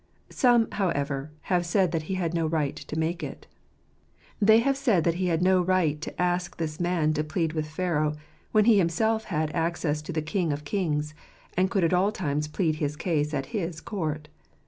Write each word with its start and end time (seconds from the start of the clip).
Some, 0.31 0.67
how 0.71 0.89
ever, 0.89 1.29
have 1.41 1.63
said 1.63 1.93
he 1.93 2.15
had 2.15 2.33
no 2.33 2.47
right 2.47 2.75
to 2.75 2.97
make 2.97 3.21
it. 3.21 3.45
They 4.41 4.57
have 4.57 4.75
said 4.75 5.03
that 5.03 5.13
he 5.21 5.27
had 5.27 5.43
no 5.43 5.61
right 5.61 6.01
to 6.01 6.19
ask 6.19 6.57
this 6.57 6.79
man 6.79 7.13
to 7.13 7.23
plead 7.23 7.53
with 7.53 7.67
Pharaoh, 7.67 8.15
when 8.51 8.65
he 8.65 8.79
himself 8.79 9.25
had 9.25 9.51
access 9.53 10.01
to 10.01 10.11
the 10.11 10.23
King 10.23 10.51
of 10.51 10.63
kings, 10.63 11.13
and 11.55 11.69
could 11.69 11.83
at 11.83 11.93
all 11.93 12.11
times 12.11 12.47
plead 12.47 12.77
his 12.77 12.95
case 12.95 13.31
at 13.31 13.53
His 13.53 13.79
court. 13.79 14.27